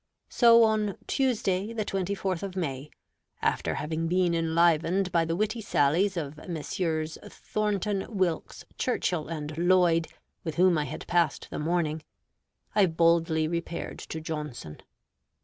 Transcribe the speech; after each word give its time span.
So 0.31 0.63
on 0.63 0.97
Tuesday 1.05 1.73
the 1.73 1.85
24th 1.85 2.41
of 2.41 2.55
May, 2.55 2.89
after 3.39 3.75
having 3.75 4.07
been 4.07 4.33
enlivened 4.33 5.11
by 5.11 5.25
the 5.25 5.35
witty 5.35 5.61
sallies 5.61 6.17
of 6.17 6.37
Messieurs 6.49 7.19
Thornton, 7.23 8.07
Wilkes, 8.09 8.65
Churchill, 8.79 9.27
and 9.27 9.55
Lloyd, 9.59 10.07
with 10.43 10.55
whom 10.55 10.75
I 10.75 10.85
had 10.85 11.05
passed 11.05 11.49
the 11.51 11.59
morning, 11.59 12.01
I 12.73 12.87
boldly 12.87 13.47
repaired 13.47 13.99
to 13.99 14.19
Johnson. 14.19 14.81